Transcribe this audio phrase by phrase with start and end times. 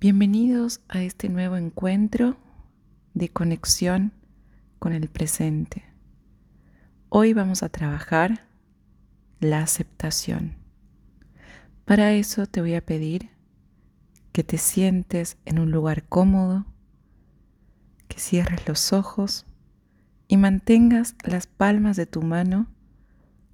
[0.00, 2.38] Bienvenidos a este nuevo encuentro
[3.12, 4.14] de conexión
[4.78, 5.84] con el presente.
[7.10, 8.46] Hoy vamos a trabajar
[9.40, 10.56] la aceptación.
[11.84, 13.28] Para eso te voy a pedir
[14.32, 16.64] que te sientes en un lugar cómodo,
[18.08, 19.44] que cierres los ojos
[20.28, 22.68] y mantengas las palmas de tu mano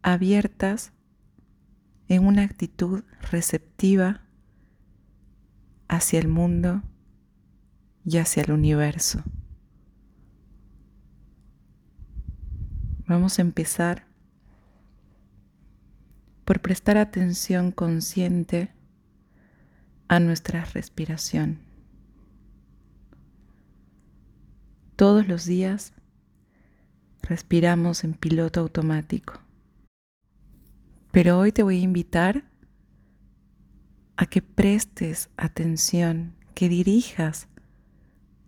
[0.00, 0.94] abiertas
[2.08, 4.22] en una actitud receptiva
[5.90, 6.82] hacia el mundo
[8.04, 9.24] y hacia el universo.
[13.08, 14.06] Vamos a empezar
[16.44, 18.70] por prestar atención consciente
[20.06, 21.58] a nuestra respiración.
[24.94, 25.92] Todos los días
[27.22, 29.40] respiramos en piloto automático,
[31.10, 32.49] pero hoy te voy a invitar
[34.20, 37.48] a que prestes atención, que dirijas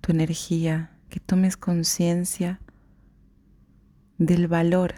[0.00, 2.60] tu energía, que tomes conciencia
[4.16, 4.94] del valor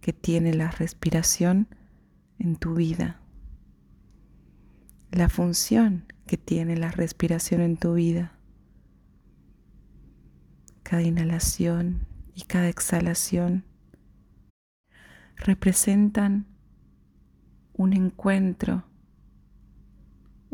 [0.00, 1.68] que tiene la respiración
[2.38, 3.20] en tu vida,
[5.10, 8.32] la función que tiene la respiración en tu vida.
[10.84, 13.66] Cada inhalación y cada exhalación
[15.36, 16.46] representan
[17.74, 18.86] un encuentro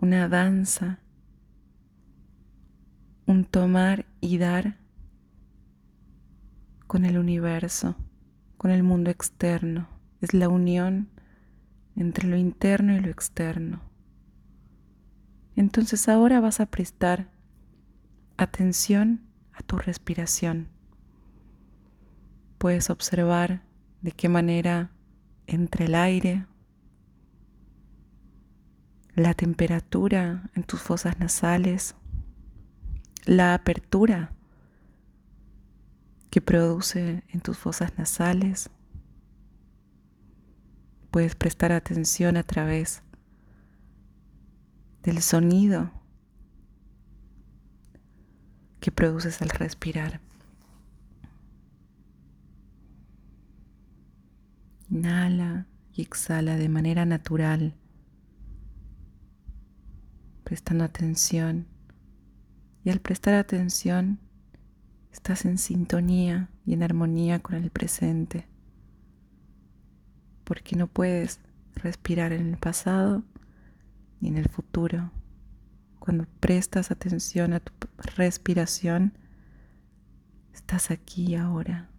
[0.00, 1.00] una danza,
[3.26, 4.78] un tomar y dar
[6.86, 7.96] con el universo,
[8.56, 9.88] con el mundo externo.
[10.20, 11.08] Es la unión
[11.96, 13.82] entre lo interno y lo externo.
[15.56, 17.32] Entonces ahora vas a prestar
[18.36, 20.68] atención a tu respiración.
[22.58, 23.64] Puedes observar
[24.00, 24.92] de qué manera
[25.48, 26.46] entra el aire
[29.18, 31.96] la temperatura en tus fosas nasales,
[33.24, 34.32] la apertura
[36.30, 38.70] que produce en tus fosas nasales.
[41.10, 43.02] Puedes prestar atención a través
[45.02, 45.90] del sonido
[48.78, 50.20] que produces al respirar.
[54.90, 57.74] Inhala y exhala de manera natural
[60.48, 61.66] prestando atención.
[62.82, 64.18] Y al prestar atención,
[65.12, 68.46] estás en sintonía y en armonía con el presente.
[70.44, 71.40] Porque no puedes
[71.74, 73.24] respirar en el pasado
[74.20, 75.10] ni en el futuro.
[75.98, 77.74] Cuando prestas atención a tu
[78.16, 79.12] respiración,
[80.54, 81.90] estás aquí y ahora.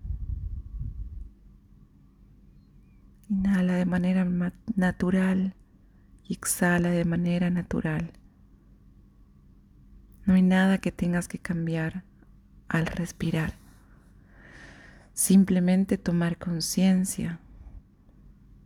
[3.29, 4.25] Inhala de manera
[4.75, 5.53] natural
[6.23, 8.11] y exhala de manera natural.
[10.29, 12.03] No hay nada que tengas que cambiar
[12.67, 13.55] al respirar.
[15.11, 17.39] Simplemente tomar conciencia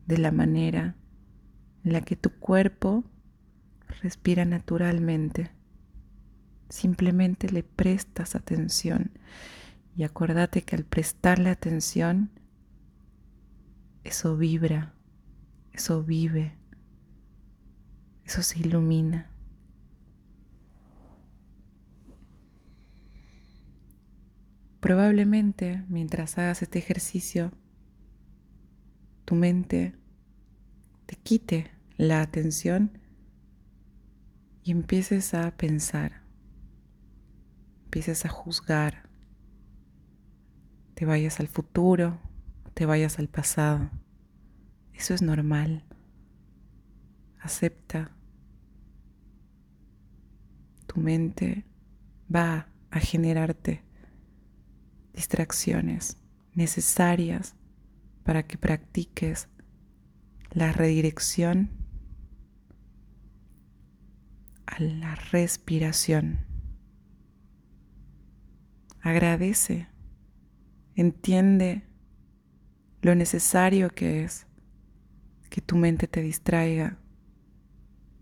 [0.06, 0.98] de la manera
[1.86, 3.06] en la que tu cuerpo
[4.02, 5.52] respira naturalmente.
[6.68, 9.12] Simplemente le prestas atención
[9.96, 12.30] y acuérdate que al prestarle atención,
[14.04, 14.96] eso vibra,
[15.72, 16.58] eso vive,
[18.26, 19.33] eso se ilumina.
[24.84, 27.54] Probablemente mientras hagas este ejercicio,
[29.24, 29.96] tu mente
[31.06, 33.00] te quite la atención
[34.62, 36.24] y empieces a pensar,
[37.86, 39.08] empieces a juzgar,
[40.96, 42.20] te vayas al futuro,
[42.74, 43.90] te vayas al pasado.
[44.92, 45.86] Eso es normal.
[47.40, 48.12] Acepta.
[50.88, 51.66] Tu mente
[52.30, 53.93] va a generarte
[55.14, 56.18] distracciones
[56.54, 57.56] necesarias
[58.24, 59.48] para que practiques
[60.52, 61.72] la redirección
[64.66, 66.46] a la respiración.
[69.02, 69.88] Agradece,
[70.96, 71.84] entiende
[73.02, 74.48] lo necesario que es
[75.50, 76.98] que tu mente te distraiga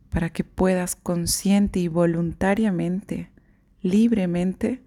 [0.09, 3.31] para que puedas consciente y voluntariamente,
[3.81, 4.83] libremente,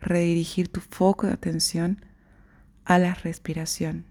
[0.00, 2.04] redirigir tu foco de atención
[2.84, 4.06] a la respiración.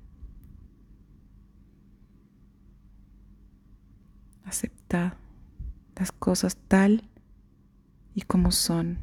[4.43, 5.17] Acepta
[5.95, 7.09] las cosas tal
[8.13, 8.99] y como son.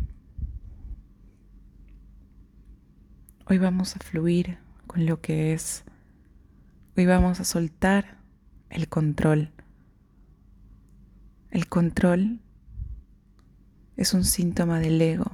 [3.47, 5.85] Hoy vamos a fluir con lo que es.
[6.97, 8.19] Hoy vamos a soltar
[8.71, 9.53] el control.
[11.51, 12.41] El control
[13.97, 15.33] es un síntoma del ego,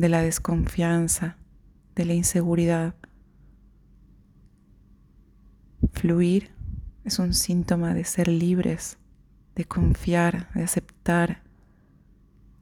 [0.00, 1.36] de la desconfianza,
[1.94, 2.94] de la inseguridad.
[5.92, 6.50] Fluir
[7.04, 8.98] es un síntoma de ser libres,
[9.54, 11.42] de confiar, de aceptar,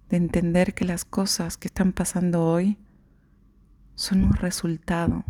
[0.08, 2.76] de entender que las cosas que están pasando hoy
[3.94, 5.24] son un resultado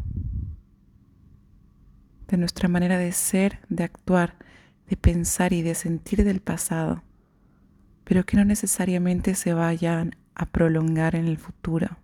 [2.29, 4.37] de nuestra manera de ser, de actuar,
[4.89, 7.03] de pensar y de sentir del pasado,
[8.05, 11.99] pero que no necesariamente se vayan a prolongar en el futuro.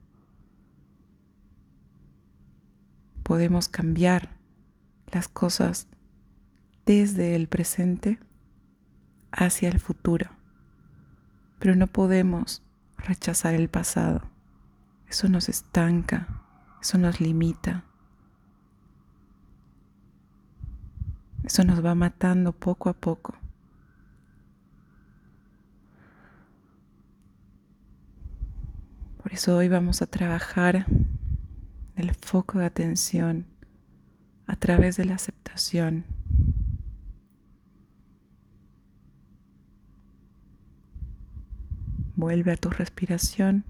[3.23, 4.37] Podemos cambiar
[5.11, 5.89] las cosas
[6.85, 8.19] desde el presente
[9.33, 10.29] hacia el futuro,
[11.59, 12.63] pero no podemos
[12.99, 14.23] rechazar el pasado.
[15.09, 16.43] Eso nos estanca,
[16.83, 17.85] eso nos limita.
[21.45, 23.35] Eso nos va matando poco a poco.
[29.17, 30.87] Por hoy vamos a trabajar
[31.97, 33.47] el foco de atención
[34.47, 36.05] a través de la aceptación.
[42.15, 43.65] Vuelve a tu respiración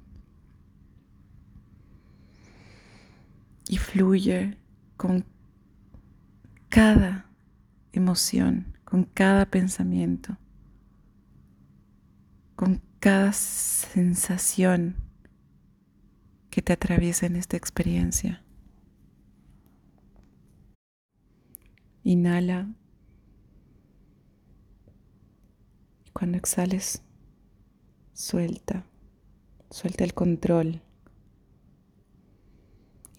[3.66, 4.58] y fluye
[4.98, 5.24] con
[6.68, 7.26] cada
[7.92, 10.36] emoción, con cada pensamiento,
[12.54, 15.13] con cada sensación
[16.54, 18.44] que te atraviesa en esta experiencia.
[22.04, 22.72] Inhala.
[26.12, 27.02] Cuando exhales,
[28.12, 28.86] suelta,
[29.68, 30.80] suelta el control.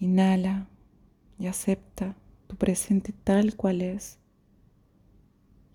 [0.00, 0.70] Inhala
[1.38, 2.16] y acepta
[2.46, 4.18] tu presente tal cual es.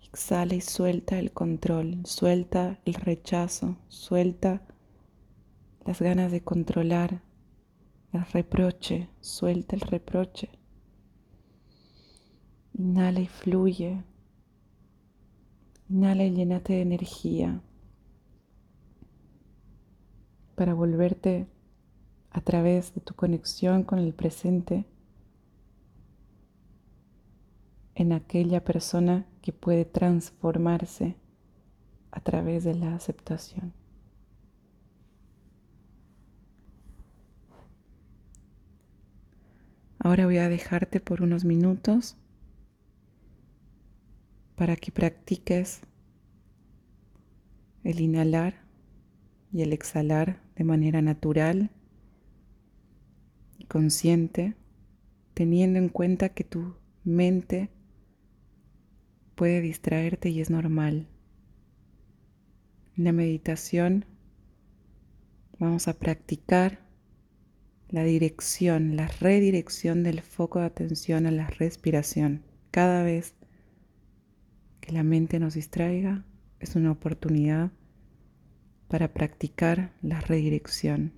[0.02, 4.62] Exhala y suelta el control, suelta el rechazo, suelta
[5.86, 7.22] las ganas de controlar,
[8.12, 10.50] el reproche, suelta el reproche.
[12.74, 14.04] Inhala y fluye.
[15.88, 17.62] Inhala y llénate de energía
[20.54, 21.48] para volverte
[22.30, 24.86] a través de tu conexión con el presente
[27.94, 31.16] en aquella persona que puede transformarse
[32.10, 33.81] a través de la aceptación.
[40.04, 42.16] Ahora voy a dejarte por unos minutos
[44.56, 45.82] para que practiques
[47.84, 48.64] el inhalar
[49.52, 51.70] y el exhalar de manera natural
[53.58, 54.56] y consciente,
[55.34, 57.70] teniendo en cuenta que tu mente
[59.36, 61.06] puede distraerte y es normal.
[62.96, 64.04] En la meditación
[65.60, 66.81] vamos a practicar
[67.92, 72.42] la dirección, la redirección del foco de atención a la respiración.
[72.70, 73.34] Cada vez
[74.80, 76.24] que la mente nos distraiga
[76.58, 77.70] es una oportunidad
[78.88, 81.12] para practicar la redirección.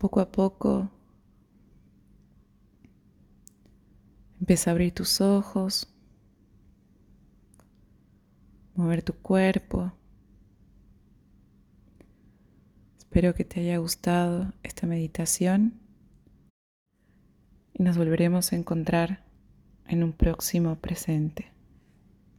[0.00, 0.88] Poco a poco
[4.40, 5.92] empieza a abrir tus ojos,
[8.74, 9.92] mover tu cuerpo.
[12.96, 15.78] Espero que te haya gustado esta meditación
[17.74, 19.22] y nos volveremos a encontrar
[19.86, 21.52] en un próximo presente.